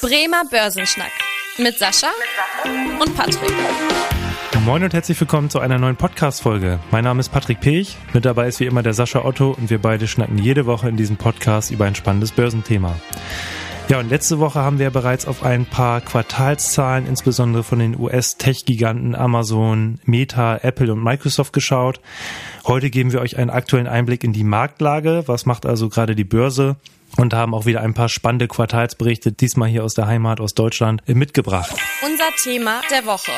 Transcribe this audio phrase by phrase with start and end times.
[0.00, 1.10] Bremer Börsenschnack
[1.58, 2.06] mit Sascha
[3.00, 3.50] und Patrick.
[4.64, 6.78] Moin und herzlich willkommen zu einer neuen Podcast-Folge.
[6.92, 9.80] Mein Name ist Patrick Pech, mit dabei ist wie immer der Sascha Otto und wir
[9.80, 12.94] beide schnacken jede Woche in diesem Podcast über ein spannendes Börsenthema.
[13.88, 19.16] Ja, und letzte Woche haben wir bereits auf ein paar Quartalszahlen, insbesondere von den US-Tech-Giganten
[19.16, 22.00] Amazon, Meta, Apple und Microsoft geschaut.
[22.66, 25.24] Heute geben wir euch einen aktuellen Einblick in die Marktlage.
[25.26, 26.76] Was macht also gerade die Börse?
[27.16, 31.02] Und haben auch wieder ein paar spannende Quartalsberichte, diesmal hier aus der Heimat, aus Deutschland,
[31.08, 31.74] mitgebracht.
[32.04, 33.32] Unser Thema der Woche.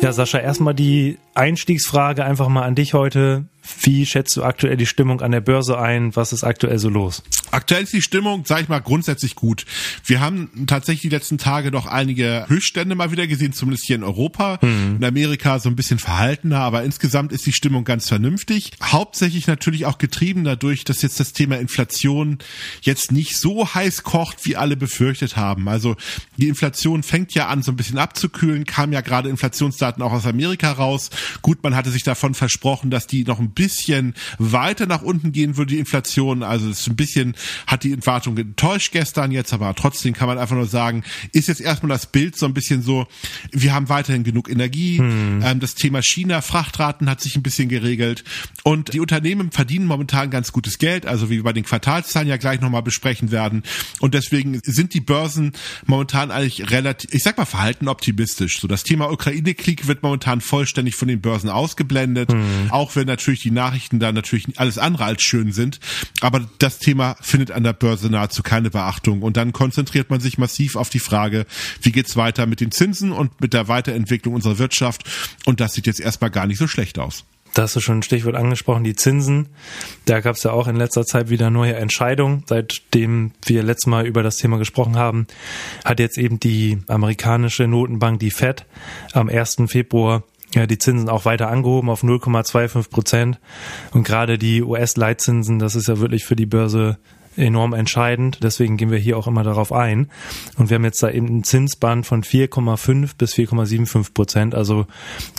[0.00, 3.44] Ja, Sascha, erstmal die Einstiegsfrage einfach mal an dich heute.
[3.82, 6.14] Wie schätzt du aktuell die Stimmung an der Börse ein?
[6.16, 7.22] Was ist aktuell so los?
[7.52, 9.66] Aktuell ist die Stimmung, sag ich mal, grundsätzlich gut.
[10.04, 14.04] Wir haben tatsächlich die letzten Tage doch einige Höchststände mal wieder gesehen, zumindest hier in
[14.04, 14.58] Europa.
[14.62, 14.96] Mhm.
[14.96, 18.72] In Amerika so ein bisschen verhaltener, aber insgesamt ist die Stimmung ganz vernünftig.
[18.82, 22.38] Hauptsächlich natürlich auch getrieben dadurch, dass jetzt das Thema Inflation
[22.80, 25.68] jetzt nicht so heiß kocht, wie alle befürchtet haben.
[25.68, 25.96] Also
[26.36, 30.26] die Inflation fängt ja an, so ein bisschen abzukühlen, kam ja gerade Inflationsdaten auch aus
[30.26, 31.10] Amerika raus.
[31.42, 35.56] Gut, man hatte sich davon versprochen, dass die noch ein bisschen weiter nach unten gehen
[35.56, 36.42] würde, die Inflation.
[36.42, 37.34] Also es ist ein bisschen,
[37.66, 41.60] hat die Entwartung enttäuscht gestern jetzt, aber trotzdem kann man einfach nur sagen, ist jetzt
[41.60, 43.06] erstmal das Bild so ein bisschen so,
[43.50, 44.98] wir haben weiterhin genug Energie.
[44.98, 45.42] Hm.
[45.42, 48.24] Ähm, das Thema China, Frachtraten hat sich ein bisschen geregelt
[48.64, 52.36] und die Unternehmen verdienen momentan ganz gutes Geld, also wie wir bei den Quartalszahlen ja
[52.36, 53.62] gleich nochmal besprechen werden.
[54.00, 55.52] Und deswegen sind die Börsen
[55.86, 58.60] momentan eigentlich relativ, ich sag mal, verhalten optimistisch.
[58.60, 62.70] So das Thema Ukraine-Krieg wird momentan vollständig von den Börsen ausgeblendet, hm.
[62.70, 65.80] auch wenn natürlich die Nachrichten da natürlich alles andere als schön sind.
[66.20, 69.22] Aber das Thema findet an der Börse nahezu keine Beachtung.
[69.22, 71.46] Und dann konzentriert man sich massiv auf die Frage,
[71.80, 75.02] wie geht's weiter mit den Zinsen und mit der Weiterentwicklung unserer Wirtschaft.
[75.44, 77.24] Und das sieht jetzt erstmal gar nicht so schlecht aus.
[77.54, 79.48] Da hast du schon ein Stichwort angesprochen, die Zinsen.
[80.06, 82.44] Da gab es ja auch in letzter Zeit wieder neue Entscheidungen.
[82.46, 85.26] Seitdem wir letztes Mal über das Thema gesprochen haben,
[85.84, 88.64] hat jetzt eben die amerikanische Notenbank, die Fed,
[89.12, 89.56] am 1.
[89.66, 90.22] Februar
[90.54, 93.40] ja, die Zinsen auch weiter angehoben auf 0,25 Prozent.
[93.92, 96.98] Und gerade die US-Leitzinsen, das ist ja wirklich für die Börse
[97.36, 98.38] enorm entscheidend.
[98.42, 100.10] Deswegen gehen wir hier auch immer darauf ein.
[100.56, 104.54] Und wir haben jetzt da eben einen Zinsband von 4,5 bis 4,75 Prozent.
[104.54, 104.86] Also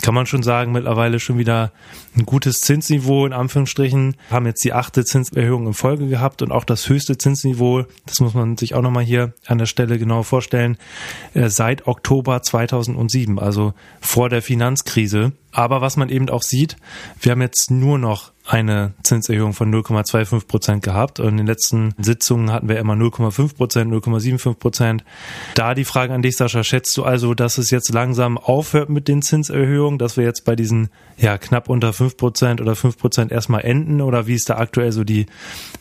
[0.02, 1.72] kann man schon sagen, mittlerweile schon wieder
[2.16, 4.16] ein gutes Zinsniveau in Anführungsstrichen.
[4.30, 8.34] Haben jetzt die achte Zinserhöhung in Folge gehabt und auch das höchste Zinsniveau, das muss
[8.34, 10.76] man sich auch nochmal hier an der Stelle genau vorstellen,
[11.34, 15.32] äh, seit Oktober 2007, also vor der Finanzkrise.
[15.54, 16.76] Aber was man eben auch sieht,
[17.20, 21.20] wir haben jetzt nur noch eine Zinserhöhung von 0,25 Prozent gehabt.
[21.20, 25.04] Und in den letzten Sitzungen hatten wir immer 0,5 Prozent, 0,75 Prozent.
[25.54, 29.08] Da die Frage an dich, Sascha, schätzt du also, dass es jetzt langsam aufhört mit
[29.08, 33.32] den Zinserhöhungen, dass wir jetzt bei diesen ja knapp unter 5 Prozent oder 5 Prozent
[33.32, 34.02] erstmal enden?
[34.02, 35.26] Oder wie ist da aktuell so die,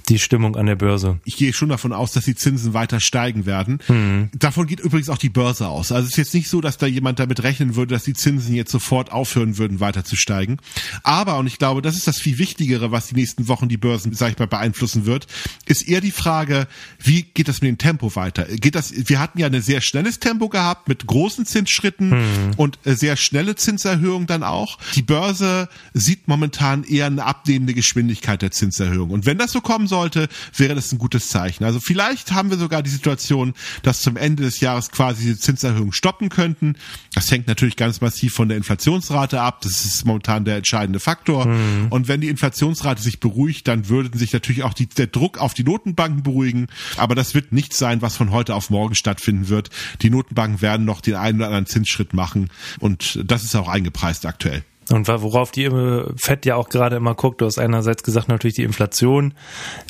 [0.09, 1.19] die Stimmung an der Börse?
[1.25, 3.79] Ich gehe schon davon aus, dass die Zinsen weiter steigen werden.
[3.87, 4.29] Mhm.
[4.33, 5.91] Davon geht übrigens auch die Börse aus.
[5.91, 8.55] Also es ist jetzt nicht so, dass da jemand damit rechnen würde, dass die Zinsen
[8.55, 10.57] jetzt sofort aufhören würden, weiter zu steigen.
[11.03, 14.13] Aber, und ich glaube, das ist das viel Wichtigere, was die nächsten Wochen die Börsen,
[14.13, 15.27] sag ich mal, beeinflussen wird,
[15.65, 16.67] ist eher die Frage,
[17.01, 18.45] wie geht das mit dem Tempo weiter?
[18.45, 22.51] Geht das, wir hatten ja ein sehr schnelles Tempo gehabt mit großen Zinsschritten hm.
[22.57, 24.77] und äh, sehr schnelle Zinserhöhungen dann auch.
[24.95, 29.11] Die Börse sieht momentan eher eine abnehmende Geschwindigkeit der Zinserhöhung.
[29.11, 31.63] Und wenn das so kommen sollte, wäre das ein gutes Zeichen.
[31.63, 35.93] Also vielleicht haben wir sogar die Situation, dass zum Ende des Jahres quasi die Zinserhöhungen
[35.93, 36.75] stoppen könnten.
[37.13, 39.61] Das hängt natürlich ganz massiv von der Inflationsrate ab.
[39.61, 41.45] Das ist momentan der entscheidende Faktor.
[41.45, 41.87] Hm.
[41.89, 45.37] Und wenn die Inflation Inflationsrate sich beruhigt, dann würden sich natürlich auch die, der Druck
[45.37, 46.67] auf die Notenbanken beruhigen.
[46.97, 49.69] Aber das wird nicht sein, was von heute auf morgen stattfinden wird.
[50.01, 52.49] Die Notenbanken werden noch den einen oder anderen Zinsschritt machen.
[52.79, 54.63] Und das ist auch eingepreist aktuell.
[54.91, 55.69] Und worauf die
[56.15, 59.33] FED ja auch gerade immer guckt, du hast einerseits gesagt natürlich die Inflation,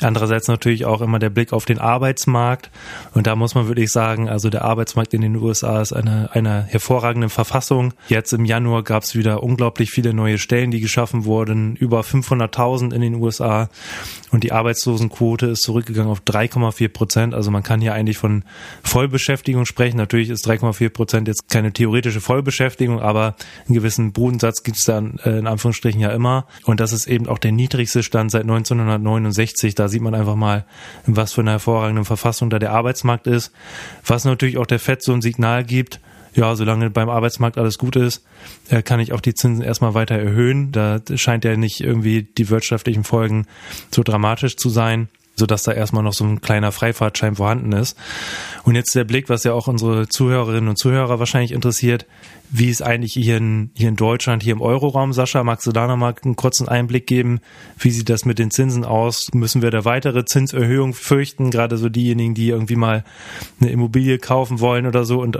[0.00, 2.70] andererseits natürlich auch immer der Blick auf den Arbeitsmarkt.
[3.12, 6.62] Und da muss man wirklich sagen, also der Arbeitsmarkt in den USA ist eine, einer
[6.62, 7.92] hervorragenden Verfassung.
[8.08, 12.94] Jetzt im Januar gab es wieder unglaublich viele neue Stellen, die geschaffen wurden, über 500.000
[12.94, 13.68] in den USA.
[14.30, 17.34] Und die Arbeitslosenquote ist zurückgegangen auf 3,4 Prozent.
[17.34, 18.44] Also man kann hier eigentlich von
[18.82, 19.96] Vollbeschäftigung sprechen.
[19.96, 23.36] Natürlich ist 3,4 Prozent jetzt keine theoretische Vollbeschäftigung, aber
[23.66, 26.46] einen gewissen Bodensatz gibt es es dann äh, in Anführungsstrichen ja immer.
[26.64, 29.74] Und das ist eben auch der niedrigste Stand seit 1969.
[29.74, 30.64] Da sieht man einfach mal,
[31.06, 33.52] in was für einer hervorragenden Verfassung da der Arbeitsmarkt ist.
[34.06, 36.00] Was natürlich auch der FED so ein Signal gibt,
[36.34, 38.24] ja, solange beim Arbeitsmarkt alles gut ist,
[38.68, 40.72] äh, kann ich auch die Zinsen erstmal weiter erhöhen.
[40.72, 43.46] Da scheint ja nicht irgendwie die wirtschaftlichen Folgen
[43.92, 45.08] so dramatisch zu sein.
[45.36, 47.98] sodass da erstmal noch so ein kleiner Freifahrtschein vorhanden ist.
[48.62, 52.06] Und jetzt der Blick, was ja auch unsere Zuhörerinnen und Zuhörer wahrscheinlich interessiert,
[52.56, 55.88] wie ist eigentlich hier in, hier in Deutschland, hier im Euroraum, Sascha, magst du da
[55.88, 57.40] nochmal einen kurzen Einblick geben?
[57.76, 59.26] Wie sieht das mit den Zinsen aus?
[59.34, 61.50] Müssen wir da weitere Zinserhöhungen fürchten?
[61.50, 63.02] Gerade so diejenigen, die irgendwie mal
[63.60, 65.36] eine Immobilie kaufen wollen oder so und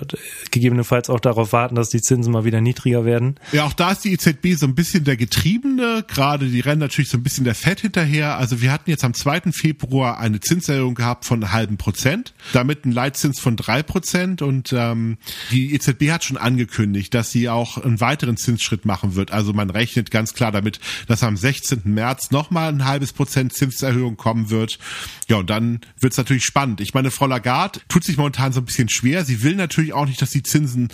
[0.50, 3.36] gegebenenfalls auch darauf warten, dass die Zinsen mal wieder niedriger werden.
[3.52, 6.04] Ja, auch da ist die EZB so ein bisschen der Getriebene.
[6.08, 8.38] Gerade die rennen natürlich so ein bisschen der Fett hinterher.
[8.38, 9.52] Also wir hatten jetzt am 2.
[9.52, 14.72] Februar eine Zinserhöhung gehabt von einem halben Prozent, damit ein Leitzins von drei Prozent und
[14.72, 15.16] ähm,
[15.52, 19.30] die EZB hat schon angekündigt, angekündigt, dass sie auch einen weiteren Zinsschritt machen wird.
[19.30, 21.82] Also man rechnet ganz klar damit, dass am 16.
[21.84, 24.78] März nochmal ein halbes Prozent Zinserhöhung kommen wird.
[25.28, 26.80] Ja, und dann wird's natürlich spannend.
[26.80, 29.24] Ich meine, Frau Lagarde tut sich momentan so ein bisschen schwer.
[29.24, 30.88] Sie will natürlich auch nicht, dass die Zinsen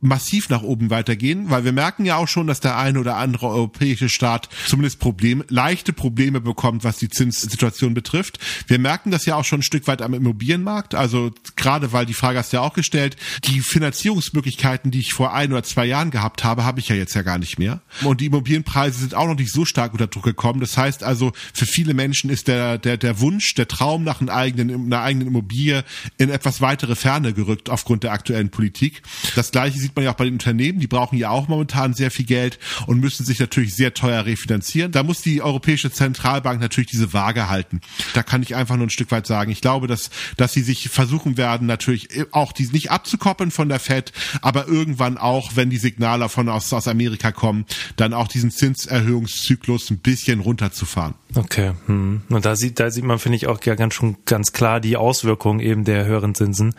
[0.00, 3.48] massiv nach oben weitergehen, weil wir merken ja auch schon, dass der eine oder andere
[3.48, 8.38] europäische Staat zumindest Probleme, leichte Probleme bekommt, was die Zinssituation betrifft.
[8.66, 12.14] Wir merken das ja auch schon ein Stück weit am Immobilienmarkt, also gerade weil die
[12.14, 16.10] Frage hast du ja auch gestellt, die Finanzierungsmöglichkeiten, die ich vor ein oder zwei Jahren
[16.10, 17.80] gehabt habe, habe ich ja jetzt ja gar nicht mehr.
[18.02, 20.60] Und die Immobilienpreise sind auch noch nicht so stark unter Druck gekommen.
[20.60, 24.32] Das heißt also, für viele Menschen ist der, der, der Wunsch, der Traum nach einer
[24.32, 25.84] eigenen, einer eigenen Immobilie
[26.18, 29.02] in etwas weitere Ferne gerückt aufgrund der aktuellen Politik.
[29.34, 31.94] Das gleiche sieht sieht man ja auch bei den Unternehmen, die brauchen ja auch momentan
[31.94, 34.92] sehr viel Geld und müssen sich natürlich sehr teuer refinanzieren.
[34.92, 37.80] Da muss die Europäische Zentralbank natürlich diese Waage halten.
[38.14, 39.50] Da kann ich einfach nur ein Stück weit sagen.
[39.50, 43.80] Ich glaube, dass, dass sie sich versuchen werden, natürlich auch die nicht abzukoppeln von der
[43.80, 47.64] Fed, aber irgendwann auch, wenn die Signale von aus, aus Amerika kommen,
[47.96, 51.14] dann auch diesen Zinserhöhungszyklus ein bisschen runterzufahren.
[51.34, 51.72] Okay.
[51.86, 52.22] Hm.
[52.28, 54.96] Und da sieht, da sieht man, finde ich, auch ja ganz schon ganz klar die
[54.96, 56.74] Auswirkungen eben der höheren Zinsen.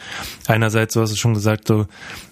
[0.48, 1.88] Einerseits, du hast es schon gesagt, so,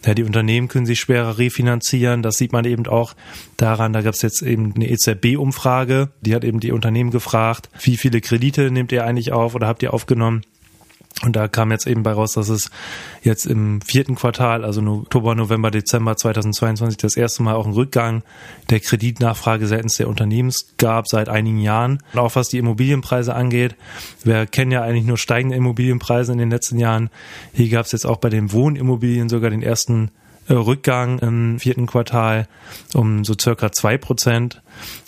[0.05, 2.23] ja, die Unternehmen können sich schwerer refinanzieren.
[2.23, 3.13] Das sieht man eben auch
[3.57, 7.97] daran, da gab es jetzt eben eine EZB-Umfrage, die hat eben die Unternehmen gefragt, wie
[7.97, 10.43] viele Kredite nehmt ihr eigentlich auf oder habt ihr aufgenommen?
[11.21, 12.71] Und da kam jetzt eben bei raus, dass es
[13.23, 18.23] jetzt im vierten Quartal, also Oktober, November, Dezember 2022, das erste Mal auch einen Rückgang
[18.69, 22.01] der Kreditnachfrage seitens der Unternehmens gab seit einigen Jahren.
[22.13, 23.75] Und auch was die Immobilienpreise angeht,
[24.23, 27.09] wir kennen ja eigentlich nur steigende Immobilienpreise in den letzten Jahren.
[27.53, 30.11] Hier gab es jetzt auch bei den Wohnimmobilien sogar den ersten
[30.49, 32.47] Rückgang im vierten Quartal
[32.93, 34.61] um so circa zwei Prozent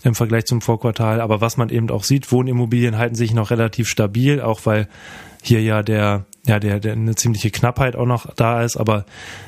[0.03, 1.21] im Vergleich zum Vorquartal.
[1.21, 4.87] Aber was man eben auch sieht, Wohnimmobilien halten sich noch relativ stabil, auch weil
[5.41, 9.05] hier ja der ja, der, der eine ziemliche Knappheit auch noch da ist, aber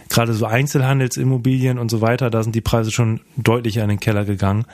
[0.10, 4.26] gerade so Einzelhandelsimmobilien und so weiter, da sind die Preise schon deutlich in den Keller
[4.26, 4.66] gegangen.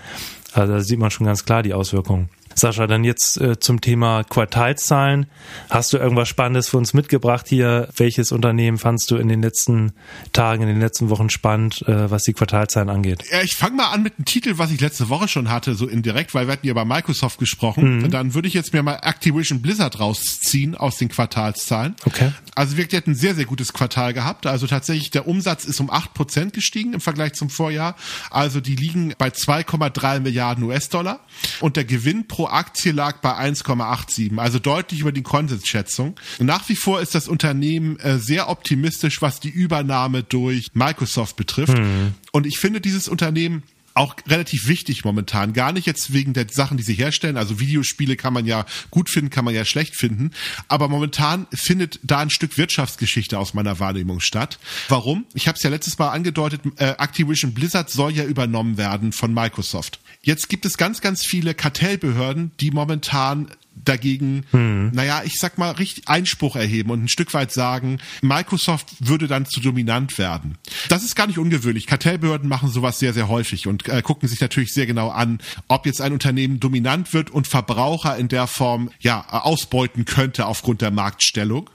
[0.54, 2.30] Also da sieht man schon ganz klar die Auswirkungen.
[2.60, 5.28] Sascha, dann jetzt äh, zum Thema Quartalszahlen.
[5.70, 7.90] Hast du irgendwas Spannendes für uns mitgebracht hier?
[7.96, 9.94] Welches Unternehmen fandst du in den letzten
[10.34, 13.24] Tagen, in den letzten Wochen spannend, äh, was die Quartalszahlen angeht?
[13.32, 15.88] Ja, ich fange mal an mit einem Titel, was ich letzte Woche schon hatte, so
[15.88, 18.00] indirekt, weil wir hatten ja bei Microsoft gesprochen.
[18.00, 18.12] Mhm.
[18.12, 21.96] Dann würde ich jetzt mir mal Activision Blizzard rausziehen aus den Quartalszahlen.
[22.06, 22.32] Okay.
[22.56, 24.46] Also wirklich hat ein sehr, sehr gutes Quartal gehabt.
[24.46, 27.96] Also tatsächlich der Umsatz ist um acht Prozent gestiegen im Vergleich zum Vorjahr.
[28.32, 31.22] Also die liegen bei 2,3 Milliarden US-Dollar
[31.62, 36.16] und der Gewinn pro Aktie lag bei 1,87, also deutlich über die Konsensschätzung.
[36.40, 41.78] Nach wie vor ist das Unternehmen äh, sehr optimistisch, was die Übernahme durch Microsoft betrifft.
[41.78, 42.14] Mhm.
[42.32, 43.64] Und ich finde dieses Unternehmen
[44.00, 45.52] auch relativ wichtig momentan.
[45.52, 47.36] Gar nicht jetzt wegen der Sachen, die sie herstellen.
[47.36, 50.32] Also Videospiele kann man ja gut finden, kann man ja schlecht finden.
[50.70, 54.58] Aber momentan findet da ein Stück Wirtschaftsgeschichte aus meiner Wahrnehmung statt.
[54.88, 55.26] Warum?
[55.34, 59.34] Ich habe es ja letztes Mal angedeutet, äh, Activision Blizzard soll ja übernommen werden von
[59.34, 60.00] Microsoft.
[60.22, 63.52] Jetzt gibt es ganz, ganz viele Kartellbehörden, die momentan
[63.86, 64.92] dagegen, hm.
[64.94, 69.46] naja, ich sag mal, richtig Einspruch erheben und ein Stück weit sagen, Microsoft würde dann
[69.46, 70.58] zu dominant werden.
[70.90, 71.88] Das ist gar nicht ungewöhnlich.
[71.88, 75.86] Kartellbehörden machen sowas sehr, sehr häufig und äh, gucken sich natürlich sehr genau an, ob
[75.86, 80.92] jetzt ein Unternehmen dominant wird und Verbraucher in der Form ja ausbeuten könnte aufgrund der
[80.92, 81.70] Marktstellung.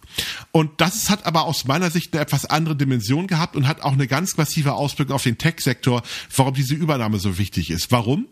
[0.52, 3.93] Und das hat aber aus meiner Sicht eine etwas andere Dimension gehabt und hat auch
[3.93, 6.02] eine ganz massive Auswirkung auf den Tech-Sektor,
[6.37, 7.90] warum diese Übernahme so wichtig ist.
[7.90, 8.26] Warum?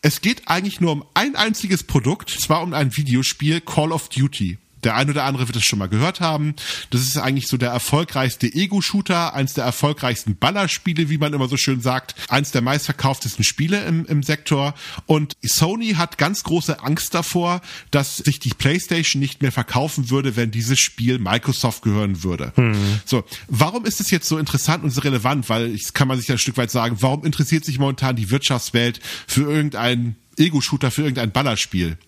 [0.00, 4.58] Es geht eigentlich nur um ein einziges Produkt, zwar um ein Videospiel Call of Duty.
[4.84, 6.54] Der ein oder andere wird es schon mal gehört haben.
[6.90, 11.56] Das ist eigentlich so der erfolgreichste Ego-Shooter, eins der erfolgreichsten Ballerspiele, wie man immer so
[11.56, 14.74] schön sagt, eins der meistverkauftesten Spiele im, im Sektor.
[15.06, 20.36] Und Sony hat ganz große Angst davor, dass sich die PlayStation nicht mehr verkaufen würde,
[20.36, 22.52] wenn dieses Spiel Microsoft gehören würde.
[22.56, 23.00] Mhm.
[23.04, 25.48] So, warum ist es jetzt so interessant und so relevant?
[25.48, 29.00] Weil, ich kann man sich ein Stück weit sagen, warum interessiert sich momentan die Wirtschaftswelt
[29.26, 31.98] für irgendein Ego-Shooter für irgendein Ballerspiel.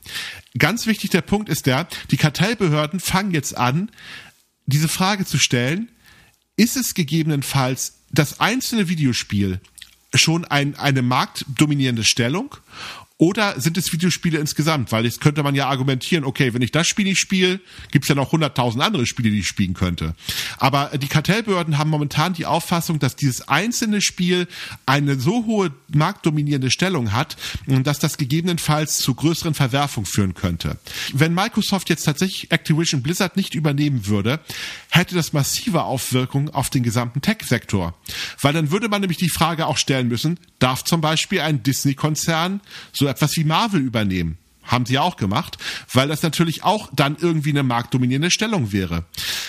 [0.59, 3.91] Ganz wichtig der Punkt ist der, die Kartellbehörden fangen jetzt an,
[4.67, 5.91] diese Frage zu stellen,
[6.57, 9.61] ist es gegebenenfalls das einzelne Videospiel
[10.15, 12.57] schon ein, eine marktdominierende Stellung
[13.21, 14.93] Oder sind es Videospiele insgesamt?
[14.93, 17.61] Weil jetzt könnte man ja argumentieren, okay, wenn ich das Spiel nicht spiele,
[17.91, 20.15] gibt es ja noch hunderttausend andere Spiele, die ich spielen könnte.
[20.57, 24.49] Aber die Kartellbehörden haben momentan die Auffassung, dass dieses einzelne Spiel
[24.87, 27.37] eine so hohe marktdominierende Stellung hat,
[27.67, 30.79] dass das gegebenenfalls zu größeren Verwerfungen führen könnte.
[31.13, 34.41] Wenn Microsoft jetzt tatsächlich Activision Blizzard nicht übernehmen würde,
[34.89, 37.95] hätte das massive Auswirkungen auf den gesamten Tech-Sektor.
[38.41, 42.61] Weil dann würde man nämlich die Frage auch stellen müssen, darf zum Beispiel ein Disney-Konzern
[42.93, 44.39] so etwas wie Marvel übernehmen?
[44.63, 45.59] Haben sie auch gemacht,
[45.93, 49.05] weil das natürlich auch dann irgendwie eine marktdominierende Stellung wäre.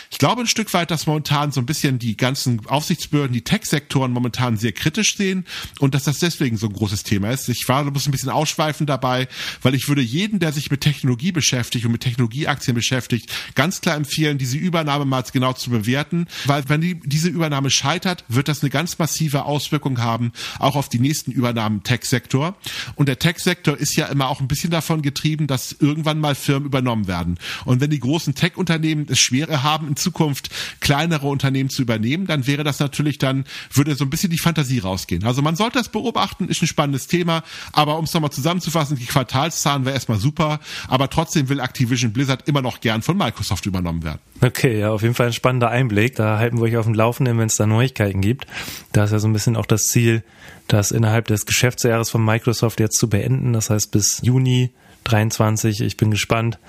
[0.10, 4.12] Ich glaube ein Stück weit, dass momentan so ein bisschen die ganzen Aufsichtsbehörden, die Tech-Sektoren
[4.12, 5.46] momentan sehr kritisch sehen
[5.80, 7.50] und dass das deswegen so ein großes Thema ist.
[7.50, 9.27] Ich war bloß ein bisschen ausschweifend dabei,
[9.62, 13.96] weil ich würde jeden, der sich mit Technologie beschäftigt und mit Technologieaktien beschäftigt, ganz klar
[13.96, 18.62] empfehlen, diese Übernahme mal genau zu bewerten, weil wenn die, diese Übernahme scheitert, wird das
[18.62, 22.56] eine ganz massive Auswirkung haben, auch auf die nächsten Übernahmen im Tech-Sektor.
[22.96, 26.65] Und der Tech-Sektor ist ja immer auch ein bisschen davon getrieben, dass irgendwann mal Firmen
[26.65, 27.38] übernommen werden.
[27.65, 32.48] Und wenn die großen Tech-Unternehmen es schwerer haben, in Zukunft kleinere Unternehmen zu übernehmen, dann
[32.48, 35.24] wäre das natürlich dann, würde so ein bisschen die Fantasie rausgehen.
[35.24, 39.05] Also man sollte das beobachten, ist ein spannendes Thema, aber um es nochmal zusammenzufassen, die
[39.05, 44.03] Quartalszahlen wäre erstmal super, aber trotzdem will Activision Blizzard immer noch gern von Microsoft übernommen
[44.03, 44.20] werden.
[44.41, 46.15] Okay, ja, auf jeden Fall ein spannender Einblick.
[46.15, 48.48] Da halten wir euch auf dem Laufenden, wenn es da Neuigkeiten gibt.
[48.91, 50.24] Da ist ja so ein bisschen auch das Ziel,
[50.67, 53.53] das innerhalb des Geschäftsjahres von Microsoft jetzt zu beenden.
[53.53, 54.72] Das heißt bis Juni
[55.12, 55.82] 23.
[55.82, 56.60] Ich bin gespannt,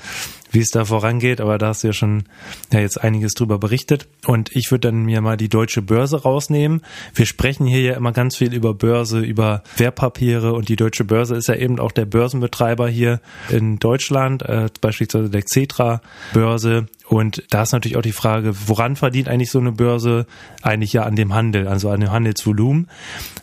[0.51, 2.25] wie es da vorangeht, aber da hast du ja schon
[2.73, 4.09] ja, jetzt einiges drüber berichtet.
[4.27, 6.83] Und ich würde dann mir mal die deutsche Börse rausnehmen.
[7.15, 11.37] Wir sprechen hier ja immer ganz viel über Börse, über Wertpapiere und die deutsche Börse
[11.37, 16.87] ist ja eben auch der Börsenbetreiber hier in Deutschland, äh, beispielsweise der Xetra Börse.
[17.13, 20.25] Und da ist natürlich auch die Frage, woran verdient eigentlich so eine Börse?
[20.63, 22.89] Eigentlich ja an dem Handel, also an dem Handelsvolumen.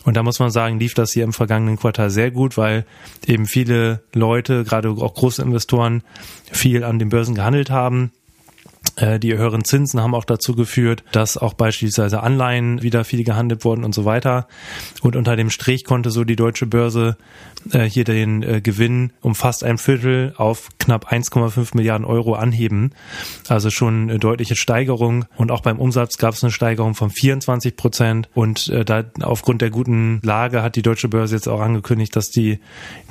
[0.06, 2.84] Und da muss man sagen, lief das hier im vergangenen Quartal sehr gut, weil
[3.28, 6.02] eben viele Leute, gerade auch große Investoren,
[6.52, 8.12] viel an den Börsen gehandelt haben.
[9.00, 13.66] Äh, die höheren Zinsen haben auch dazu geführt, dass auch beispielsweise Anleihen wieder viel gehandelt
[13.66, 14.48] wurden und so weiter.
[15.02, 17.18] Und unter dem Strich konnte so die deutsche Börse
[17.72, 22.92] äh, hier den äh, Gewinn um fast ein Viertel auf knapp 1,5 Milliarden Euro anheben.
[23.48, 25.26] Also schon eine deutliche Steigerung.
[25.38, 28.30] Und auch beim Umsatz gab es eine Steigerung von 24 Prozent.
[28.34, 32.60] Und da aufgrund der guten Lage hat die deutsche Börse jetzt auch angekündigt, dass die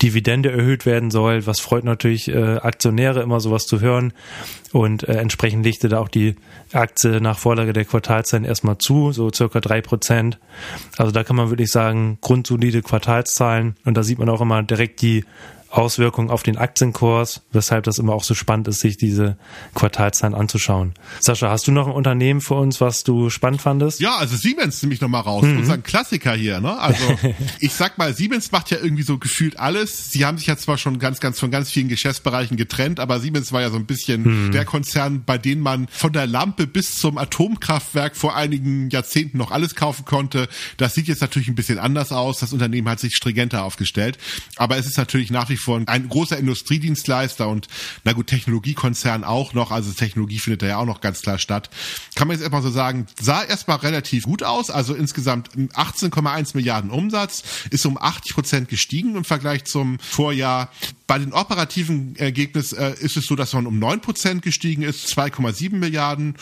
[0.03, 1.47] Dividende erhöht werden soll.
[1.47, 4.13] Was freut natürlich Aktionäre immer sowas zu hören.
[4.73, 6.35] Und entsprechend legte da auch die
[6.73, 10.39] Aktie nach Vorlage der Quartalszahlen erstmal zu, so circa drei Prozent.
[10.97, 13.77] Also da kann man wirklich sagen, grundsolide Quartalszahlen.
[13.85, 15.25] Und da sieht man auch immer direkt die
[15.71, 19.37] Auswirkungen auf den Aktienkurs, weshalb das immer auch so spannend ist, sich diese
[19.75, 20.95] Quartalzahlen anzuschauen.
[21.21, 24.01] Sascha, hast du noch ein Unternehmen für uns, was du spannend fandest?
[24.01, 25.59] Ja, also Siemens nehme ich nochmal raus, mhm.
[25.59, 26.61] unser Klassiker hier.
[26.61, 26.79] Ne?
[26.79, 27.05] Also
[27.61, 30.11] ich sag mal, Siemens macht ja irgendwie so gefühlt alles.
[30.11, 33.53] Sie haben sich ja zwar schon ganz, ganz von ganz vielen Geschäftsbereichen getrennt, aber Siemens
[33.53, 34.53] war ja so ein bisschen mhm.
[34.53, 39.51] der Konzern, bei dem man von der Lampe bis zum Atomkraftwerk vor einigen Jahrzehnten noch
[39.51, 40.49] alles kaufen konnte.
[40.79, 42.39] Das sieht jetzt natürlich ein bisschen anders aus.
[42.39, 44.17] Das Unternehmen hat sich stringenter aufgestellt,
[44.57, 47.69] aber es ist natürlich nach wie wie vor ein großer Industriedienstleister und
[48.05, 51.71] na gut, Technologiekonzern auch noch, also Technologie findet da ja auch noch ganz klar statt.
[52.15, 56.91] Kann man jetzt erstmal so sagen, sah erstmal relativ gut aus, also insgesamt 18,1 Milliarden
[56.91, 60.71] Umsatz, ist um 80 Prozent gestiegen im Vergleich zum Vorjahr.
[61.07, 65.07] Bei den operativen Ergebnissen äh, ist es so, dass man um 9 Prozent gestiegen ist,
[65.09, 66.37] 2,7 Milliarden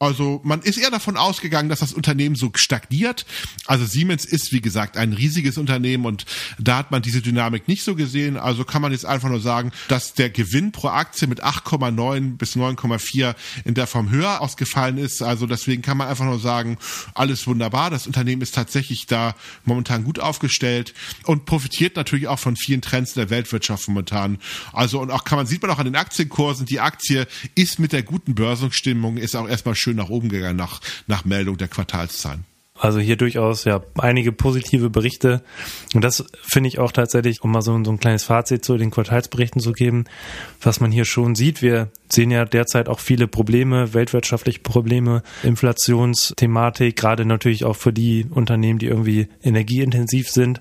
[0.00, 3.24] also man ist eher davon ausgegangen, dass das Unternehmen so stagniert.
[3.66, 6.26] Also Siemens ist, wie gesagt, ein riesiges Unternehmen und
[6.58, 8.36] da hat man diese Dynamik nicht so gesehen.
[8.36, 12.56] Also kann man jetzt einfach nur sagen, dass der Gewinn pro Aktie mit 8,9 bis
[12.56, 15.22] 9,4 in der Form höher ausgefallen ist.
[15.22, 16.76] Also deswegen kann man einfach nur sagen,
[17.14, 17.90] alles wunderbar.
[17.90, 20.92] Das Unternehmen ist tatsächlich da momentan gut aufgestellt
[21.24, 24.38] und profitiert natürlich auch von vielen Trends der Weltwirtschaft momentan.
[24.72, 27.92] Also und auch kann man, sieht man auch an den Aktienkursen, die Aktie ist mit
[27.92, 32.44] der guten Börsenstimmung, ist auch erstmal schön nach oben gegangen nach, nach Meldung der Quartalszahlen.
[32.80, 35.44] Also hier durchaus ja einige positive Berichte.
[35.94, 38.90] Und das finde ich auch tatsächlich, um mal so, so ein kleines Fazit zu den
[38.90, 40.06] Quartalsberichten zu geben,
[40.60, 41.62] was man hier schon sieht.
[41.62, 48.26] Wir sehen ja derzeit auch viele Probleme, weltwirtschaftliche Probleme, Inflationsthematik, gerade natürlich auch für die
[48.28, 50.60] Unternehmen, die irgendwie energieintensiv sind.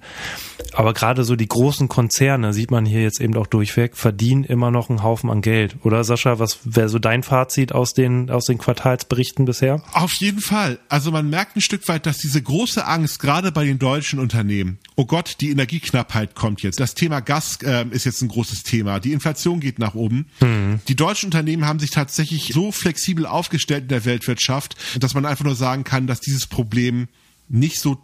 [0.74, 4.70] Aber gerade so die großen Konzerne, sieht man hier jetzt eben auch durchweg, verdienen immer
[4.72, 5.78] noch einen Haufen an Geld.
[5.84, 9.82] Oder Sascha, was wäre so dein Fazit aus den, aus den Quartalsberichten bisher?
[9.94, 10.80] Auf jeden Fall.
[10.90, 14.78] Also man merkt ein Stück weit, dass diese große Angst, gerade bei den deutschen Unternehmen,
[14.96, 16.80] oh Gott, die Energieknappheit kommt jetzt.
[16.80, 19.00] Das Thema Gas äh, ist jetzt ein großes Thema.
[19.00, 20.28] Die Inflation geht nach oben.
[20.42, 20.80] Mhm.
[20.88, 25.46] Die deutschen Unternehmen haben sich tatsächlich so flexibel aufgestellt in der Weltwirtschaft, dass man einfach
[25.46, 27.08] nur sagen kann, dass dieses Problem
[27.50, 27.98] nicht so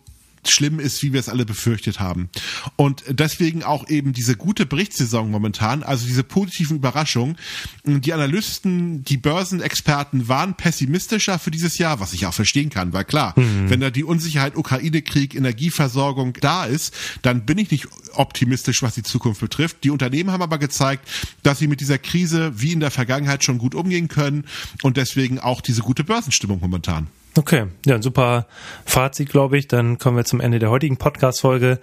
[0.48, 2.30] schlimm ist, wie wir es alle befürchtet haben.
[2.76, 7.38] Und deswegen auch eben diese gute Berichtssaison momentan, also diese positiven Überraschungen.
[7.86, 13.06] Die Analysten, die Börsenexperten waren pessimistischer für dieses Jahr, was ich auch verstehen kann, weil
[13.06, 13.70] klar, mhm.
[13.70, 19.04] wenn da die Unsicherheit Ukraine-Krieg, Energieversorgung da ist, dann bin ich nicht optimistisch, was die
[19.04, 19.84] Zukunft betrifft.
[19.84, 21.08] Die Unternehmen haben aber gezeigt,
[21.44, 24.46] dass sie mit dieser Krise wie in der Vergangenheit schon gut umgehen können
[24.84, 27.08] und deswegen auch diese gute Börsenstimmung momentan.
[27.40, 28.48] Okay, ja, ein super
[28.84, 29.70] Fazit, glaube ich.
[29.70, 31.80] Dann kommen wir zum Ende der heutigen Podcast-Folge.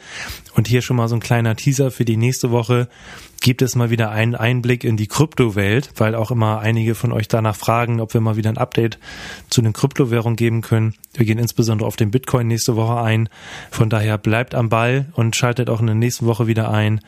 [0.53, 2.91] Und hier schon mal so ein kleiner Teaser für die nächste Woche
[3.47, 7.29] gibt es mal wieder einen Einblick in die Kryptowelt, weil auch immer einige von euch
[7.29, 8.99] danach fragen, ob wir mal wieder ein Update
[9.51, 10.97] zu den Kryptowährungen geben können.
[11.15, 13.29] Wir gehen insbesondere auf den Bitcoin nächste Woche ein.
[13.71, 17.01] Von daher bleibt am Ball und schaltet auch in der nächsten Woche wieder ein.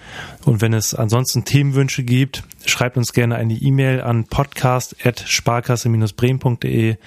[0.44, 6.98] Und wenn es ansonsten Themenwünsche gibt, schreibt uns gerne eine E-Mail an podcast.sparkasse-bremen.de.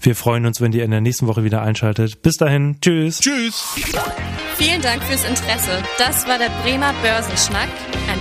[0.00, 2.22] Wir freuen uns, wenn ihr in der nächsten Woche wieder einschaltet.
[2.22, 2.78] Bis dahin.
[2.80, 3.20] Tschüss.
[3.20, 3.62] Tschüss.
[4.56, 5.82] Vielen Dank fürs Interesse.
[5.98, 7.68] Das war der Bremer Börsenschnack,
[8.10, 8.19] ein